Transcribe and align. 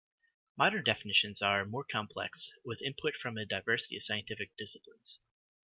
Modern 0.57 0.83
definitions 0.83 1.43
are 1.43 1.63
more 1.63 1.83
complex, 1.83 2.51
with 2.65 2.81
input 2.81 3.13
from 3.21 3.37
a 3.37 3.45
diversity 3.45 3.97
of 3.97 4.01
scientific 4.01 4.49
disciplines. 4.57 5.19